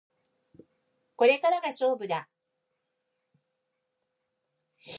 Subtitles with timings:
[1.15, 2.27] これからが勝負だ